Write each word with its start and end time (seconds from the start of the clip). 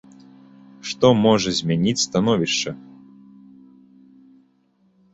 Што 0.91 1.11
можа 1.25 1.49
змяніць 1.59 2.05
становішча? 2.07 2.71